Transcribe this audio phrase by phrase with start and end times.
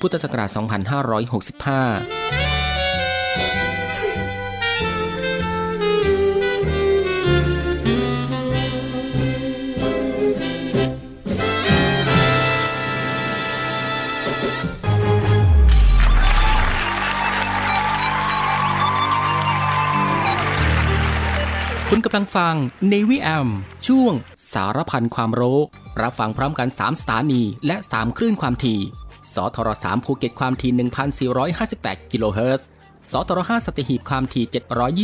[0.00, 0.58] พุทธศักราช 2565
[21.92, 22.54] คุณกำลังฟัง
[22.92, 23.48] Navy AM
[23.86, 24.14] ช่วง
[24.52, 25.58] สารพันความรู้
[26.02, 28.80] รับฟังพร้อมกัน 3 สถานีและ 3 คลื่นความถี่
[29.34, 30.72] สทร3ภูเก็ตความถี่
[31.56, 32.66] 1,458 กิโลเฮิรตซ์
[33.10, 34.44] สทร5สัตหีบความถี่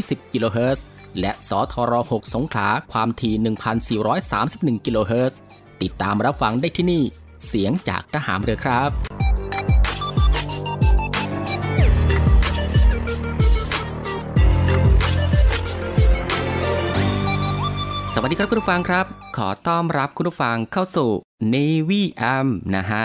[0.02, 0.84] 720 กิโลเฮิรตซ์
[1.20, 5.40] และสทร6สงขลาความถี่ 1,431 กิโลเฮิรตซ์
[5.82, 7.02] ติดตามรับฟังได้ที่นี่
[7.46, 8.90] เสียงจากทหารเรือครับ
[18.16, 19.06] สวัสดีครับคุณผู้ฟังครับ
[19.36, 21.10] ขอต้อนรับคุณผู้ฟังเข้าสู่
[21.54, 23.04] Navy AM นะฮะ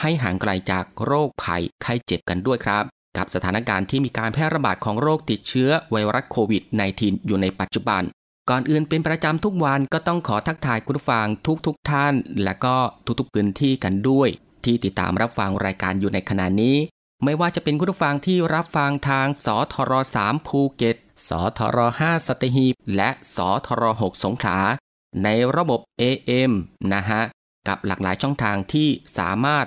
[0.00, 2.84] ให้ห่างไกลจากโรคภัยไข้เจ็บกันด้วยครับ
[3.16, 6.62] กับสถานการณ์ที่มีการแพร่ระบาดของโรคติดเชื้อไวรัสโควิด
[6.94, 8.02] -19 อยู่ในปัจจุบัน
[8.50, 11.26] ก่อนอื่นเป็นประจำทุกวันก็ต้องขอทักทายคุณฟัง
[11.66, 14.28] ทุกๆทท่าน และก็ทุกๆพื้นที่กันด้วย
[14.64, 16.76] ที่ติดตามรับฟังรายการอยู่ในขณะนี้
[17.24, 19.92] ไม่ว่าจะเป็นคุณฟังที่รับฟังทางสทร
[20.24, 20.96] 3ภูเก็ต
[21.28, 24.58] สทร5สตหีบ และสทร6สงขลา
[25.24, 26.52] ในระบบ AM
[26.92, 27.22] นะฮะ
[27.68, 29.66] กับหลากหลายช่องทางที่สามารถ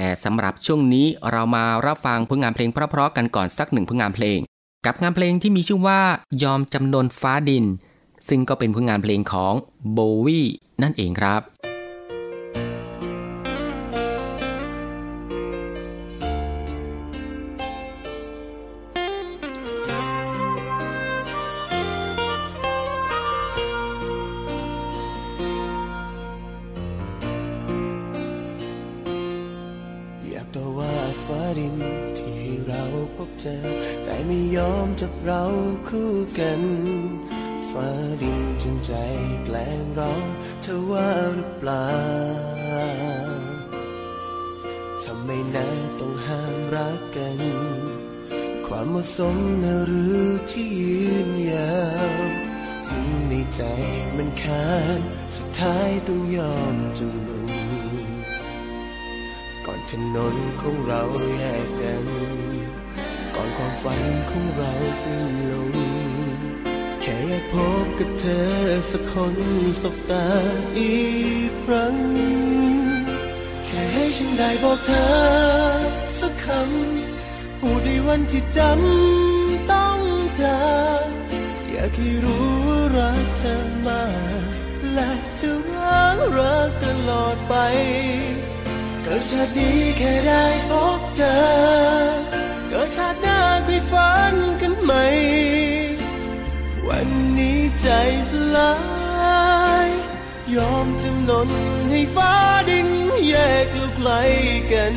[0.00, 4.38] แต่สำหรับช่วงนี้เรามารับฟังผลงานเพลงเพราะๆกันก่อนสักหนึ่งผลงานเพลง
[4.86, 6.00] กับงานเพลงที่มีชื่อว่า
[6.42, 7.64] ยอมจำนนฟ้าดิน
[8.28, 9.54] ซึ่งก็เป็นผลงานเพลงของ
[9.92, 10.40] โบวี
[10.82, 11.40] นั่นเองครับ
[35.30, 35.46] เรา
[35.88, 36.62] คู่กัน
[37.70, 37.88] ฟ้า
[38.22, 38.92] ดินจนใจ
[39.44, 40.12] แกล้งเรา
[40.62, 41.90] เธอว่าหรือเปล่า
[45.04, 45.66] ทำไมนา
[45.98, 47.38] ต้องห้ามรักกัน
[48.66, 51.76] ความเหมาะสมนะหรือที่ยืนยา
[52.10, 52.12] ว
[52.88, 53.62] ถึงในใจ
[54.16, 55.00] มันคาน
[55.36, 57.50] สุดท้ายต้องยอมจำนน
[59.66, 61.02] ก่อนถนนของเรา
[61.36, 62.06] แยกกัน
[63.60, 64.72] ความฝันของเรา
[65.02, 65.72] สิ้นลง
[67.00, 68.48] แค่อยากพบกับเธอ
[68.90, 69.36] สักคน
[69.82, 70.26] สบตา
[70.78, 70.98] อี
[71.48, 71.96] กครั้ง
[73.66, 75.08] แค่ให้ฉันได้บอกเธอ
[76.20, 79.98] สักคำพูดในวันที่จำต้อง
[80.36, 80.56] เจอ
[81.70, 83.56] อยากให้รู้ว่ารักเธอ
[83.86, 84.04] มา
[84.40, 85.10] กและ
[85.40, 87.54] จะรักรักตลอดไป
[89.04, 92.37] ก็ชาตินี้แค่ได้พบเธอ
[92.80, 94.92] ธอชาติหน้าคุยฝันกันไหม
[96.88, 97.08] วัน
[97.38, 97.88] นี้ใจ
[98.30, 98.74] สลา
[99.86, 99.88] ย
[100.54, 101.50] ยอมจำนน
[101.90, 102.32] ให้ฟ้า
[102.68, 102.88] ดิน
[103.28, 103.34] แย
[103.64, 104.10] กลูกไกล
[104.72, 104.94] กัน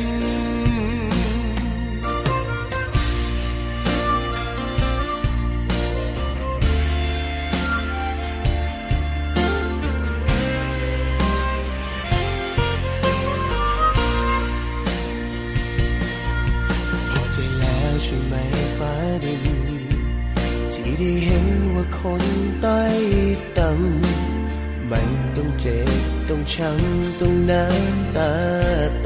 [26.42, 28.32] บต้องช้ำต้องน้ำตา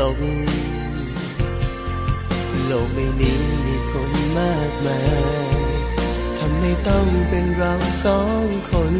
[0.00, 0.18] ตก
[2.66, 5.00] โลกใบนี้มีคนมากมา
[5.44, 5.56] ย
[6.36, 7.72] ทำให้ต้องเป็นเรา
[8.04, 8.94] สองคน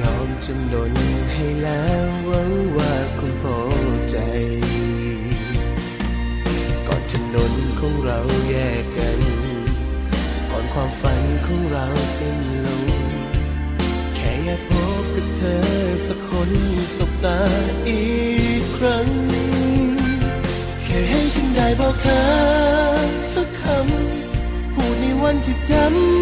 [0.00, 0.92] ยอมจำนน
[1.32, 3.60] ให้แล้วหวังว่าคุณพอ
[4.10, 4.16] ใจ
[6.86, 9.20] ก่อนถนนของเราแยกกัน
[10.50, 12.84] ก่อนความฝันของเราสิ้นลง
[14.16, 14.83] แค่อยากพ
[15.16, 15.60] กับเธอ
[16.08, 16.50] สักคน
[16.96, 17.40] สบตา
[17.88, 18.04] อี
[18.60, 19.08] กครั้ง
[20.84, 22.24] แค่ให้ฉันได้บอกเธอ
[23.34, 25.72] สักคำพูดในวันที่จ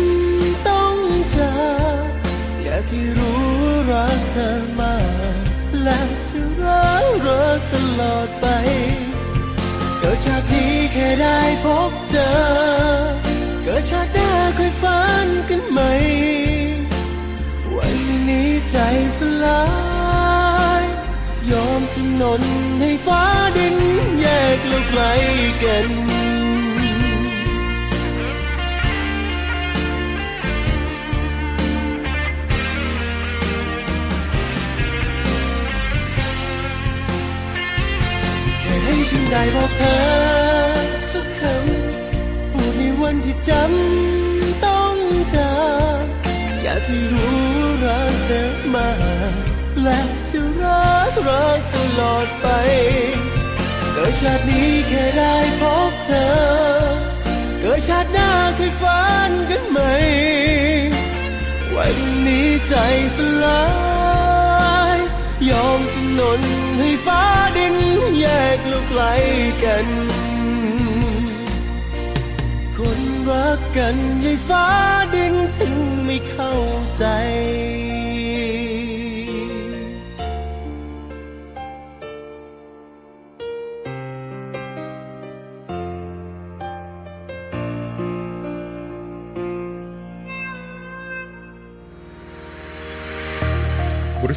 [0.09, 0.97] ำต้อง
[1.31, 1.51] เจอ
[2.63, 3.43] อยากให้รู้
[3.91, 4.51] รักเธอ
[4.81, 4.97] มา
[5.35, 5.37] ก
[5.83, 6.01] และ
[6.31, 8.47] จะรักรักตลอดไป
[9.99, 13.22] เกิดชาตินี้แค่ได้พบเจอ
[22.23, 22.43] นน
[22.81, 23.23] ให้ฟ้า
[23.57, 23.77] ดิน
[24.21, 24.27] แย
[24.57, 25.03] กเราไกล
[25.63, 25.89] กัน
[38.61, 39.99] แค่ให้ฉันได้บอกเธอ
[41.13, 44.97] สักคำพูดในวันที่จำต้อง
[45.31, 45.49] เจอ
[46.63, 47.39] อยากให้รู้
[47.85, 48.43] รักเธอ
[48.75, 48.89] มา
[49.85, 50.01] และ
[51.29, 52.47] รักตลอดไป
[53.93, 56.31] เกิดชาตินี้แค่ได้พบเธอ
[57.61, 59.81] เกิดชาติหน้าเคยฝันกันไหม
[61.77, 61.97] วัน
[62.27, 62.75] นี้ใจ
[63.17, 63.65] สลา
[64.97, 64.99] ย
[65.51, 66.41] ยอมจำนน
[66.79, 67.23] ให้ฟ้า
[67.57, 67.77] ดิน
[68.21, 68.27] แย
[68.57, 69.03] กเราไกล
[69.65, 69.87] กัน
[72.77, 74.67] คนรักกันให้ฟ้า
[75.15, 75.75] ดินถึง
[76.05, 76.55] ไม่เข้า
[76.99, 77.05] ใจ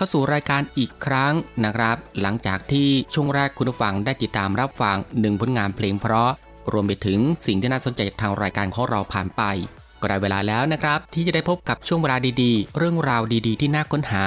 [0.00, 6.30] เข้าสู่รายการอีกครั้งนะครับ หลังจากที่ช่วงแรกคุณผู้ฟังได้ติดตามรับฟังหนึ่งผลงานเพลงเพราะ
[6.72, 9.42] รวมไปถึงสิ่งที่น่าสนใจจากทางรายการของเราผ่านไป
[10.00, 14.26] ก็ได้เวลาแล้วนะครับ ที่จะได้พบกับช่วงเวลาดีๆ เรื่องราวดีๆ ที่น่าค้นหา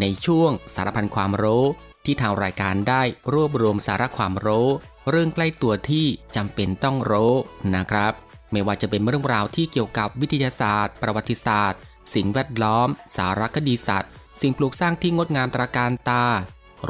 [0.00, 1.64] ในช่วงสารพันความรู้
[2.04, 4.68] ที่ทางรายการได้รวบรวมสาระความรู้
[5.10, 6.06] เรื่องใกล้ตัวที่
[6.36, 7.32] จำเป็นต้องรู้
[7.74, 8.12] นะครับ
[8.52, 11.80] ไม่ว่าจะเป็นเรื่องราวที่เกี่ยวกับวิทยาศาสตร์ ประวัติศาสตร์
[12.14, 16.24] สิ่งแวดล้อม สารคดีสัตว์ สิ่งปลูกสร้างที่งดงามตระการตา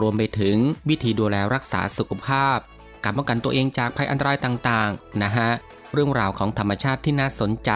[0.00, 0.56] รวมไปถึง
[0.88, 2.58] วิธีดูแลรักษาสุขภาพ
[3.04, 5.50] การป้องกันตัวเองจากภัยอันตรายต่างๆ นะฮะ
[5.92, 7.70] เรื่องราวของธรรมชาติที่น่าสนใจ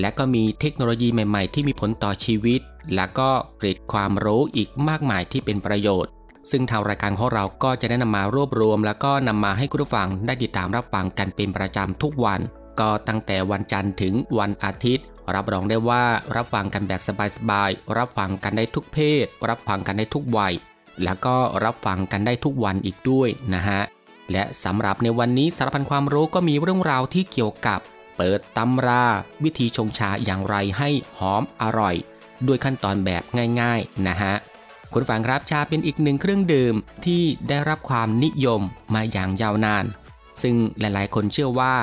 [0.00, 2.60] และก็มีเทคโนโลยีใหม่ๆ ที่มีผลต่อชีวิต
[2.94, 6.12] และก็เกร็ดความรู้อีกมากมายที่เป็นประโยชน์
[6.50, 12.40] ซึ่งทางรายการของเราก็จะได้นำมารวบรวม แล้วก็นำมาให้คุณผู้ฟังได้ติดตามรับฟังกันเป็นประจำทุกวัน
[12.80, 15.04] ก็ตั้งแต่วันจันทร์ถึงวันอาทิตย์
[15.34, 16.04] รับรองได้ว่า
[16.36, 17.00] รับฟังกันแบบ
[17.36, 20.54] สบายๆ รับฟังกันได้ทุกเพศ รับฟังกันได้ทุกวัย
[21.04, 23.80] แล้วก็รับฟังกันได้ทุกวันอีกด้วยนะฮะ
[24.32, 27.80] และสำหรับในวันนี้สารพันความรู้ก็มีเรื่องราวที่เกี่ยวกับ
[28.16, 29.04] เปิดตำรา
[29.44, 31.94] วิธีชงชาอย่างไรให้หอมอร่อย
[32.46, 33.22] ด้วยขั้นตอนแบบ
[33.60, 34.34] ง่าย ๆ นะฮะ
[34.92, 36.74] คุณฟังครับชาเป็นอีกหนึ่งเครื่องดื่ม
[37.06, 38.62] ที่ได้รับความนิยม
[38.94, 39.84] มาอย่างยาวนาน
[40.42, 41.74] ซึ่งหลายๆ คนเชื่อว่า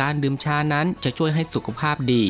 [0.00, 2.22] การดื่มชานั้นจะช่วยให้สุขภาพดี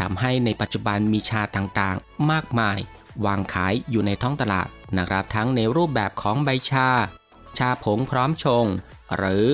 [0.00, 2.78] ทำให้ในปัจจุบันมีชาต่างๆ มากมาย
[3.24, 6.88] วางขายอยู่ในท้องตลาดนะครับทั้งในรูปแบบของใบชา
[7.58, 8.64] ชาผงพร้อมชง
[9.16, 9.46] หรือ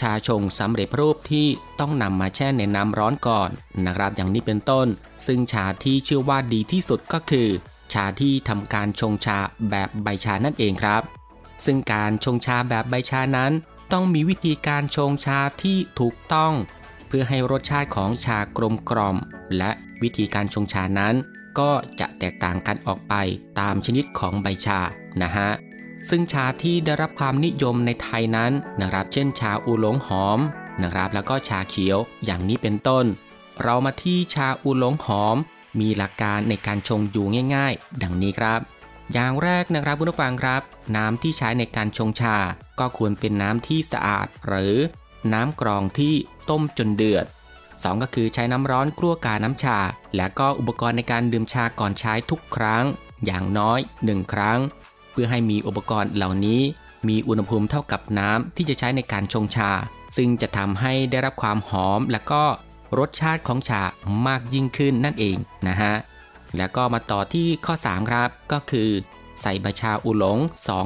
[0.00, 1.46] ชาชงสำเร็จรูปที่
[1.80, 3.50] ต้องนำมาแช่ในน้ำร้อนก่อน
[3.86, 4.86] นะครับอย่างนี้เป็นต้น
[5.26, 7.48] ซึ่งชาที่เชื่อว่าดีที่สุดก็คือ
[7.92, 9.38] ชาที่ทำการชงชา
[9.70, 11.02] แบบใบชานั่นเองครับ
[11.64, 13.52] ซึ่งการชงชาแบบใบชานั้น
[13.92, 16.52] ต้องมีวิธีการชงชาที่ถูกต้อง
[17.08, 19.16] เพื่อให้รสชาติของชากลมกล่อม
[19.58, 19.70] และ
[20.02, 21.14] วิธีการชงชานั้น
[21.58, 23.14] ก็จะแตกต่างกันออกไป
[23.60, 24.80] ตามชนิดของใบชา
[25.22, 25.50] นะฮะ
[26.08, 30.38] ซึ่งชาที่ได้รับความนิยมในไทยนั้นนะครับ เช่นชาอูหลงหอม
[30.82, 33.04] นะครับ แล้วก็ชาเขียวอย่างนี้เป็นต้น
[33.62, 35.36] เรามาที่ชาอูหลงหอม
[35.80, 38.60] มีหลักการในการชงอยู่ง่าย ๆ ดังนี้ครับ
[39.12, 40.62] อย่างแรกนะครับคุณผู้ฟังครับ
[40.96, 42.36] น้ำที่ใช้ในการชงชา
[42.78, 44.74] ก็ควรเป็นน้ำที่สะอาด หรือ
[45.32, 46.14] น้ำกรองที่
[46.50, 47.24] ต้มจนเดือด
[47.82, 49.78] 2 ก็คือใช้น้ำร้อนกลั้วกาน้ำชา
[50.16, 52.84] และก็อุปกรณ์ในการดื่มชาก่อนใช้ทุกครั้ง
[53.26, 54.58] อย่างน้อย 1 ครั้ง
[55.10, 56.60] เพื่อให้มีอุปกรณ์เหล่านี้
[57.08, 59.70] มีอุณหภูมิเท่ากับน้ำที่จะใช้ในการชงชา
[60.16, 62.42] ซึ่งจะทำให้ได้รับความหอมและก็
[62.98, 63.82] รสชาติของชา
[64.26, 65.36] มากยิ่งขึ้นนั่นเอง
[65.68, 65.94] นะฮะ
[66.56, 68.90] แล้วก็มาต่อที่ข้อ 3 ครับ ก็คือ
[69.42, 70.38] ใส่ใบชาอูหลง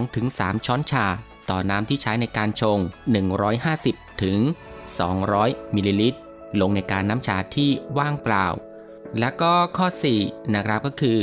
[0.08, 1.06] 2-3 ช้อนชา
[1.50, 2.78] ต่อน้ำที่ใช้ในการชง
[3.50, 4.38] 150 ถึง
[5.06, 6.18] 200 มิลลิลิตร
[6.60, 8.46] ลงในกาน้ำชาที่ว่างเปล่า
[9.18, 9.86] และก็ข้อ
[10.20, 11.18] 4 นะครับก็คือ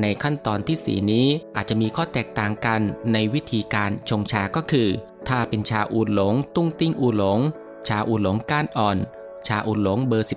[0.00, 2.80] ในขั้นตอนที่ 4 นี้อาจจะมีข้อแตกต่างกัน
[3.12, 4.88] ในวิธีการชงชาก็คือ
[5.28, 7.40] ถ้าเป็นชาอูหลง ตุ้งติ้งอูหลง
[7.88, 8.98] ชาอูหลงก้านอ่อน
[9.46, 10.28] ชาอูหลงเบอร์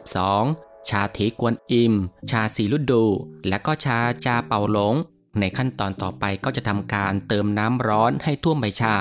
[0.41, 1.93] 12 ชาเทกวนอิม
[2.29, 3.05] ชาสีลุดู
[3.47, 4.93] และก็ชาจาเป่าหลง
[5.39, 8.95] ในขั้นตอนต่อไปก็จะทำการเติมน้ำร้อนให้ท่วมใบชา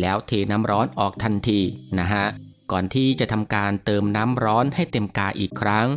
[0.00, 1.60] แล้วเทน้ำร้อนออกทันที
[1.98, 2.26] นะฮะ
[2.70, 5.88] ก่อนที่จะทำการเติมน้ำร้อนให้เต็มกาอีกครั้ง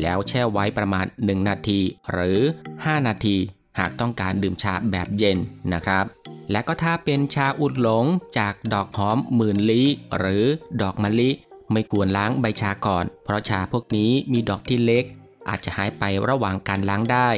[0.00, 1.80] แล้วแช่ไว้ประมาณ 1 นาที
[2.12, 2.38] หรือ
[2.72, 3.36] 5 นาที
[3.78, 5.38] หากต้องการดื่มชาแบบเย็น
[5.72, 6.04] นะครับ
[6.50, 8.04] และก็ถ้าเป็นชาอุดหลง
[8.38, 9.86] จากดอกหอมหมื่นลี้
[10.18, 10.44] หรือ
[10.82, 11.30] ดอกมะลิ
[11.72, 15.04] ไม่ควรล้างใบชาก่อน เพราะชาพวกนี้มีดอกที่เล็ก
[15.48, 17.30] อาจจะหายไประหว่างการล้างได้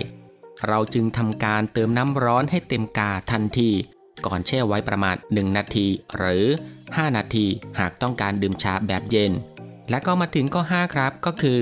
[0.66, 3.70] เราจึงทำการเติมน้ำร้อนให้เต็มกาทันที
[4.26, 6.46] ก่อนแช่ไว้ประมาณ 1 นาที หรือ
[6.98, 7.46] 5 นาที
[7.78, 9.32] หากต้องการดื่มชาแบบเย็น
[9.90, 11.60] และก็มาถึงข้อ5ครับก็คือ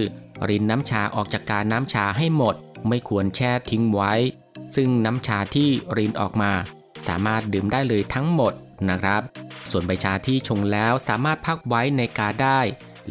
[0.48, 2.54] รินน้ำชาออกจากการน้ำชาให้หมด
[2.88, 4.12] ไม่ควรแช่ทิ้งไว้
[4.74, 6.52] ซึ่งน้ำชาที่รินออกมา
[7.06, 8.52] สามารถดื่มได้เลยทั้งหมด
[8.88, 9.22] นะครับ
[9.70, 12.60] ส่วนใบชาที่ชงแล้วสามารถพักไว้ในกาได้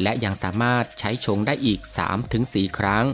[0.02, 1.80] และยังสามารถใช้ชงได้อีก
[2.28, 3.04] 3-4 ครั้ง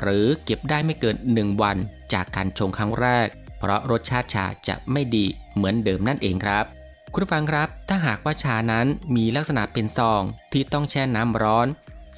[0.00, 1.76] หรือเก็บได้ไม่เกิน 1 วัน
[2.12, 5.24] จากการชงครั้งแรก เพราะรสชาติชาจะไม่ดี
[5.54, 6.64] เหมือนเดิมนั่นเองครับ
[7.14, 8.86] คุณฟังครับ ถ้าหากว่าชานั้น
[9.16, 11.66] มีลักษณะเป็นซองที่ต้องแช่น้ำร้อน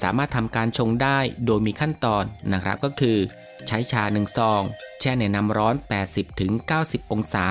[0.03, 3.19] สามารถทำการชงได้โดยมีขั้นตอนนะครับก็คือ
[3.69, 4.63] ใช้ชา1ซอง
[5.01, 5.75] แช่ในน้ำร้อน
[6.45, 7.47] 80-90 องศา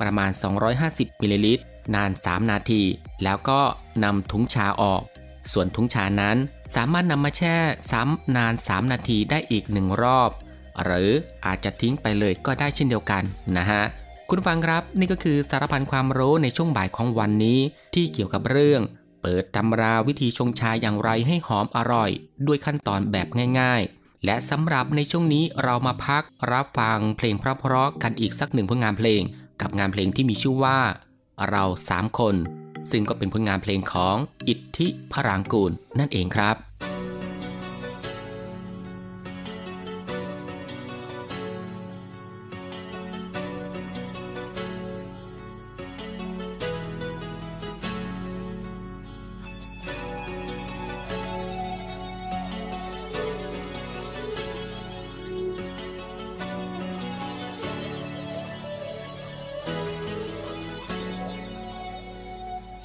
[0.00, 0.30] ประมาณ
[0.76, 1.64] 250มิลลิลิตร
[1.94, 2.82] นาน 3 นาที
[3.24, 3.60] แล้วก็
[4.04, 5.02] นำถุงชาออก
[5.52, 6.36] ส่วนถุงชานั้น
[6.76, 7.56] สามารถนำมาแช่
[7.92, 10.30] ซ้ำนาน 3 นาทีได้อีกหนึ่งรอบ
[10.84, 11.10] หรือ
[11.46, 13.22] อาจจะทิ้งไปเลยก็ได้เช่นเดียวกัน
[13.56, 13.82] นะฮะ
[14.30, 17.58] คุณฟังครับนี่ก็คือสารพันความรู้ในช่วงบ่ายของวันนี้
[17.94, 18.82] ที่เกี่ยวกับเรื่อง
[19.22, 22.10] เปิดตำราวิธีชงชาอย่างไรให้หอมอร่อย
[22.46, 23.28] ด้วยขั้นตอนแบบ
[23.60, 29.22] ง่ายๆ และสำหรับในช่วงนี้เรามาพักรับฟังเพลงเพราะๆกันอีกสักหนึ่งผลงานเพลง
[29.62, 30.78] กับงานเพลงที่มีชื่อว่า
[31.50, 32.34] เราสามคน
[32.90, 34.16] ซึ่งก็เป็นผลงานเพลงของ
[34.48, 36.67] อิทธิพรางกูลนั่นเองครับ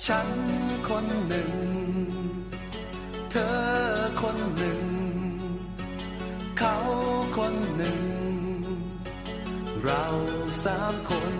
[0.08, 0.30] ฉัน
[0.90, 1.52] คนหนึ่ง
[3.32, 3.58] เธอ
[4.22, 4.82] คนหนึ่ง
[6.58, 6.76] เขา
[7.38, 8.02] คนหนึ่ง
[9.84, 10.04] เรา
[10.64, 11.36] สามคน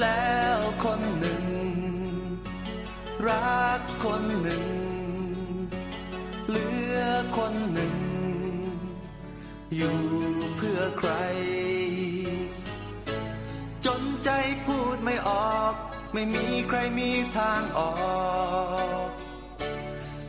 [0.00, 1.44] แล้วคนหนึ่ง
[3.28, 4.64] รักคนหนึ่ง
[6.48, 7.00] เหลือ
[7.38, 7.94] คนหนึ่ง
[9.76, 9.98] อยู่
[10.56, 11.12] เพื่อใคร
[13.86, 14.30] จนใจ
[14.66, 15.74] พูดไม่ออก
[16.12, 17.90] ไม่มีใครมีทางออ
[19.06, 19.08] ก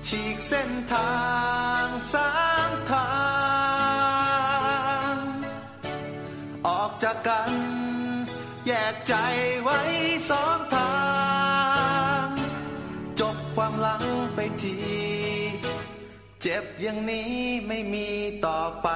[0.07, 1.21] ฉีกเส้นทา
[1.83, 2.29] งสา
[2.69, 3.11] มทา
[5.11, 5.15] ง
[6.67, 7.53] ออกจากกัน
[8.67, 9.13] แยกใจ
[9.63, 9.79] ไว้
[10.29, 10.93] สองทา
[12.23, 12.25] ง
[13.19, 14.03] จบความหลัง
[14.35, 14.77] ไปที
[16.41, 17.31] เจ็บอย่างนี้
[17.67, 18.07] ไม่มี
[18.45, 18.87] ต่อไป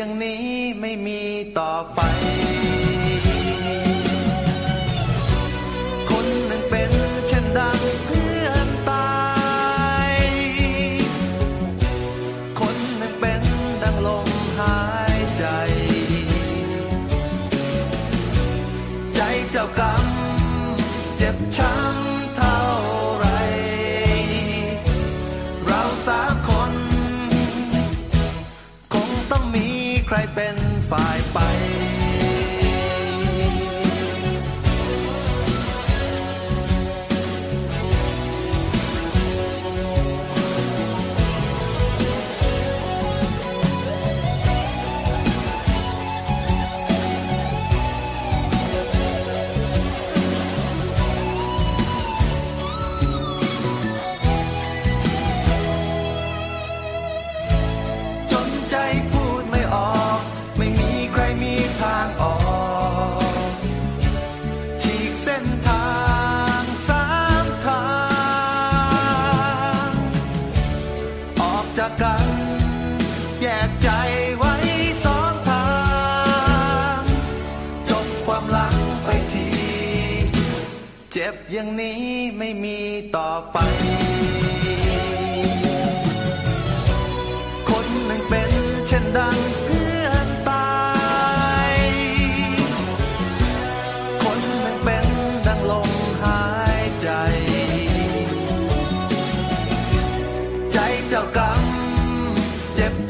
[0.00, 0.46] อย่างนี้
[0.80, 1.20] ไม่มี
[1.58, 2.00] ต่อไป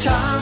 [0.00, 0.39] ใ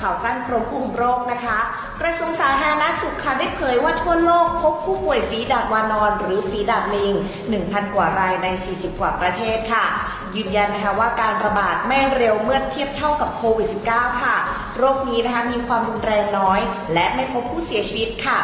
[0.00, 1.58] ข่าวสั้นกรมควบคุมโรคนะคะ
[2.00, 7.14] กระทรวงสาธารณสุขค่ะได้เผยว่าทั่วโลกพบผู้ป่วยฝีดาดวานอน หรือฝีดาดลิง
[7.54, 9.84] 1,000 กว่ารายใน 40 กว่าประเทศค่ะ
[10.36, 14.36] ยืนยันนะคะว่าการระบาดไม่เร็วเมื่อเทียบเท่ากับโควิด -19 ค่ะ
[14.78, 16.60] โรคนี้นะคะมีความรุนแรงน้อย
[16.94, 18.40] และไม่พบผู้เสียชีวิตค่ะ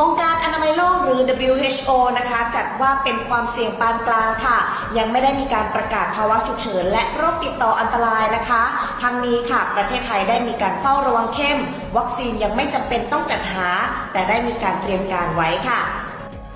[0.00, 4.58] องค์การอนามัยโลกหรือ WHO นะคะ จัดว่าเป็นความเสี่ยงปานกลางค่ะ
[4.98, 8.62] ยังไม่ได้มีการประกาศภาวะฉุกเฉิน และโรคติดต่ออันตรายนะคะ
[9.02, 11.58] ทั้งนี้ค่ะ ประเทศไทยได้มีการเฝ้าระวังเข้ม
[11.96, 13.68] วัคซีนยังไม่จำเป็นต้องจัดหา
[14.12, 15.80] แต่ได้มีการเตรียมการไว้ค่ะ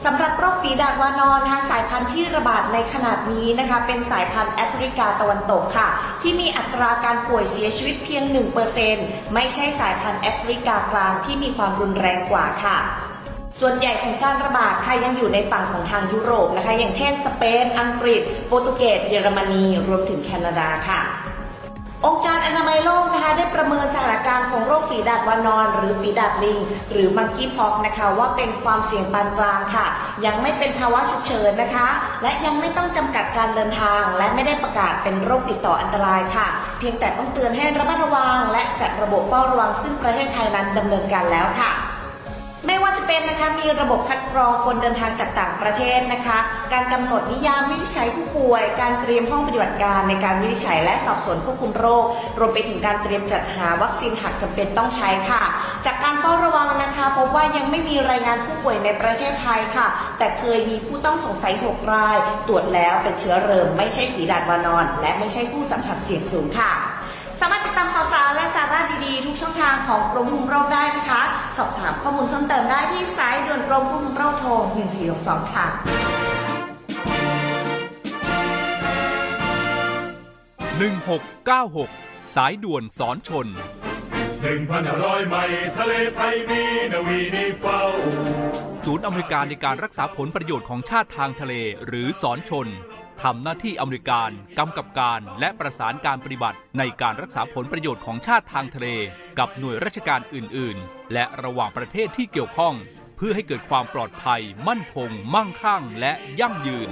[0.05, 5.89] สำหรับโรคฝีดาดวานอนนะคะสายพันธุ์ที่ระบาดในขนาดนี้นะคะ เป็นสายพันธุ์แอฟริกาตะวันตกค่ะ
[6.23, 8.23] ที่มีอัตราการป่วยเสียชีวิตเพียง
[8.79, 12.79] 1%ไม่ใช่สายพันธุ์แอฟริกากลางที่มีความรุนแรงกว่าค่ะ
[13.61, 21.01] ส่วนใหญ่ของการระบาดค่ะยังอยู่ในฝั่งของทางยุโรปนะคะ อย่างเช่นสเปน อังกฤษ โปรตุเกส เยอรมนี รวมถึงแคนาดาค่ะ
[22.07, 26.59] องค์การอนามัยโลกนะคะ ได้ประเมินสถานการณ์ของโรคฝีดาดวานอน หรือฝีดาดลิง
[26.93, 29.87] หรือมังคีพอกนะคะ ว่าเป็นความเสี่ยงปานกลางค่ะ
[30.25, 31.89] ยังไม่เป็นภาวะฉุกเฉินนะคะ
[32.23, 36.47] และยังไม่ต้องจำกัดการเดินทาง และไม่ได้ประกาศเป็นโรคติดต่ออันตรายค่ะ
[36.79, 41.73] เพียงแต่ต้องเตือนให้ระมัดระวัง และจัดระบบเฝ้าระวังซึ่งประเทศไทยนั้นดำเนินการแล้วค่ะ
[42.67, 46.39] ไม่ว่าจะเป็นนะคะมีระบบคัดกรองคนเดินทางจากต่างประเทศนะคะ
[46.73, 52.05] การกำหนดนิยามวินิจฉัยผู้ป่วย การเตรียมห้องปฏิบัติการในการวินิจฉัยและสอบสวนควบคุมโรค
[52.39, 55.43] รวมไปถึงการเตรียมจัดหาวัคซีนหากจำเป็นต้องใช้ค่ะ
[55.87, 59.87] จากการเฝ้าระวังนะคะพบว่ายังไม่มีรายงานผู้ป่วยในประเทศไทยค่ะ
[60.19, 62.17] แต่เคยมีผู้ต้องสงสัย 6 ราย
[62.49, 71.23] ตรวจแล้วเป็นเชื้อเริมไม่ใช่ผีดาดวานอน และไม่ใช่ผู้สัมผัสเสี่ยงสูงค่ะามารถติดตามข่าวสารและสาระดีๆ ทุกช่องทางของกรมควบคุมโรคได้นะคะ
[71.59, 74.51] สอบถามข้อมูลเพิ่มเติมได้ที่สายด่วนกรมควบคุมโรคโทร
[75.03, 75.67] 1462 ค่ะ
[81.65, 83.47] 1696 สายด่วนสอนชน
[84.43, 85.45] หนึ่งพันห้าร้อยไม่
[85.79, 87.81] ทะเลไทยมีนาวีนีเฝ้า
[88.85, 91.55] ศูนย์อเมริการในการรักษาผลประโยชน์ของชาติทางทะเล
[91.87, 92.69] หรือสอนชน
[93.29, 98.89] ทำหน้าที่อเมริการกำกับการและประสานการปฏิบัติ ในการรักษาผลประโยชน์ของชาติทางทะเล
[99.39, 102.75] กับหน่วยราชการอื่น ๆ และระหว่างประเทศที่เกี่ยวข้อง
[103.17, 106.89] เพื่อให้เกิดความปลอดภัย มั่นคง มั่งคั่ง และยั่งยืน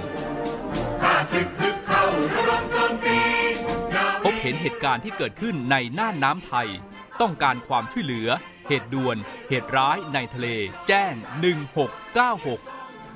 [4.23, 6.67] พบเห็นเหตุการณ์ที่เกิดขึ้นในน่านน้ำไทย
[7.21, 8.29] ต้องการความช่วยเหลือ
[8.67, 9.17] เหตุด่วน
[9.49, 10.47] เหตุร้ายในทะเล
[10.87, 11.13] แจ้ง
[11.93, 12.72] 1696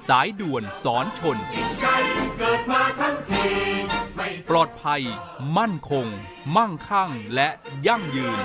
[0.08, 1.38] สายด่วนสอนชน
[4.16, 5.02] ไม่ปลอดภัย
[5.58, 6.08] มั่นคง
[6.56, 7.50] มั่งคั่งและ
[7.88, 8.38] ยั่งยืน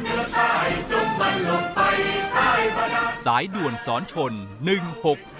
[3.26, 4.32] สายด่วนสอนชน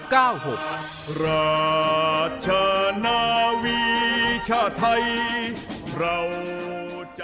[0.03, 2.47] 1696 ราช
[3.05, 3.21] นา
[3.63, 3.81] วี
[4.47, 5.03] ชาไทย
[5.95, 6.19] เรา
[7.17, 7.23] ใจ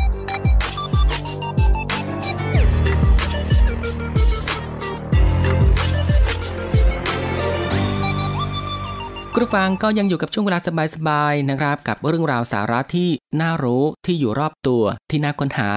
[9.41, 10.59] คุณผู้ฟังก็ยังอยู่กับช่วงเวลา
[10.95, 13.09] สบายๆนะครับ กับเรื่องราวสาระที่
[13.41, 15.71] น่ารู้ที่อยู่รอบตัวที่น่าค้นหา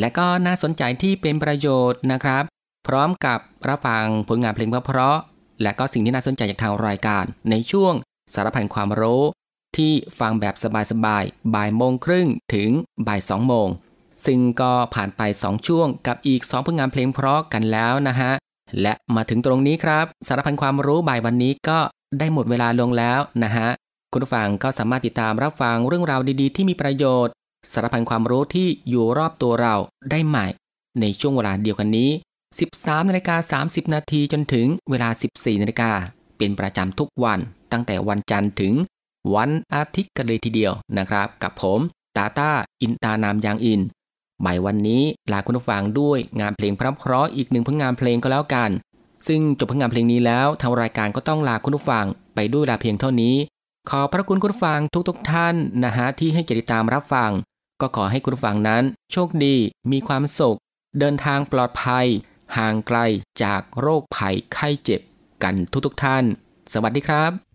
[0.00, 2.42] และก็น่าสนใจที่เป็นประโยชน์นะครับ
[2.86, 7.94] พร้อมกับรับฟังผลงานเพลงเพราะๆและก็สิ่งที่น่าสนใจจากทางรายการ ในช่วง
[8.34, 9.22] สารพันความรู้
[9.76, 10.54] ที่ฟังแบบ
[10.90, 12.70] สบายๆบ่ายโมงครึ่งถึง
[13.06, 13.68] บ่ายสองโมง
[14.26, 18.32] ซึ่งก็ผ่านไป 2 ช่วงกับอีก 2 ผลงานเพลงเพราะกันแล้วนะฮะ
[18.82, 21.78] และมาถึงตรงนี้ครับ สารพันความรู้บ่ายวันนี้ก็
[22.18, 23.68] ได้หมดเวลาลงแล้วนะฮะ
[24.12, 27.32] คุณผู้ฟังก็สามารถติดตามรับฟังเรื่องราวดีๆ ที่มีประโยชน์
[27.72, 29.74] สารพันความรู้ที่อยู่รอบตัวเรา
[30.10, 30.46] ได้ใหม่
[31.00, 32.10] ในช่วงเวลาเดียวกันนี้
[32.58, 35.90] 13นาฬิกา30 นาทีจนถึงเวลา 14นาฬิกา
[36.38, 37.38] เป็นประจำทุกวัน
[37.72, 38.72] ตั้งแต่วันจันทร์ถึง
[39.34, 41.80] วันอาทิตย์กันเลยทีเดียวนะครับ กับผม
[42.16, 42.50] ตาตา
[42.82, 43.80] อินตานามยางอิน
[44.44, 48.70] บ่ายวันนี้ลาคุณผู้ฟังด้วยงานเพลงเพราะๆอีกหนึ่งผลงานเพลงก็แล้วกัน
[49.26, 53.36] ซึ่งจบผลงานเพลงนี้แล้วทางรายการก็ต้องลาคุณผู้ฟังไปด้วยลาเพียงเท่านี้
[53.90, 57.30] ขอพระคุณคุณผู้ฟังทุกๆทท่านนะฮะที่ให้เกียรติตามรับฟัง
[57.80, 58.82] ก็ขอให้คุณผู้ฟังนั้น
[59.12, 59.56] โชคดี
[59.92, 60.58] มีความสุข
[60.98, 62.06] เดินทางปลอดภัย
[62.56, 62.98] ห่างไกล
[63.42, 65.00] จากโรคภัยไข้เจ็บ
[65.42, 65.54] กัน
[65.86, 66.24] ทุกๆทท่าน
[66.72, 67.53] สวัสดีครับ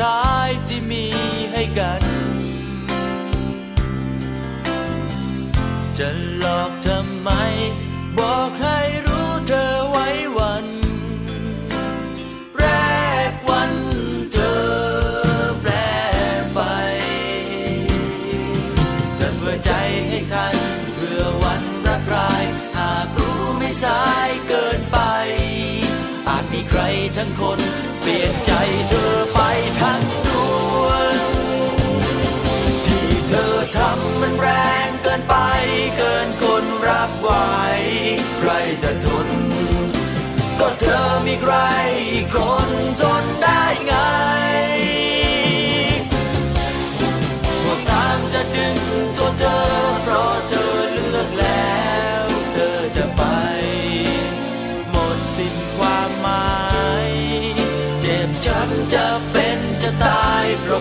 [0.00, 1.04] ท้ายที่มี
[1.52, 2.02] ให้กัน
[5.98, 7.30] จะหลอกทำไม
[8.18, 8.85] บอกให้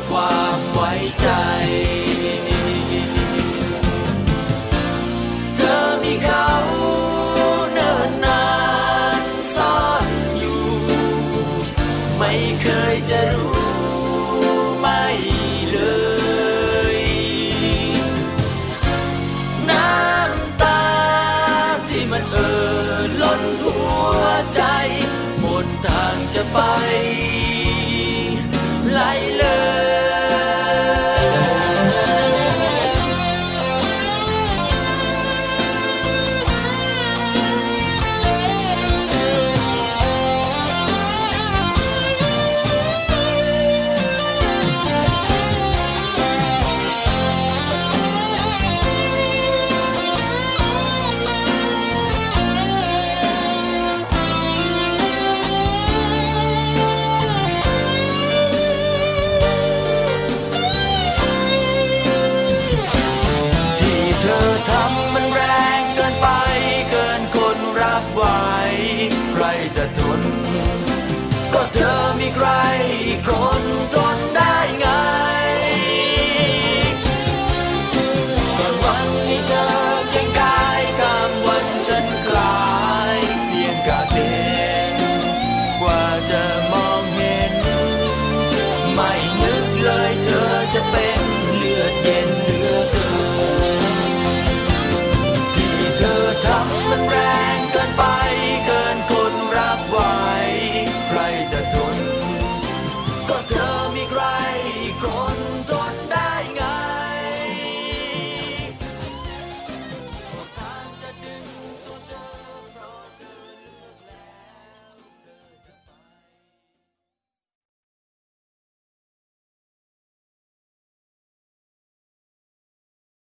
[0.10, 0.92] ความไว้
[1.22, 1.28] ใจ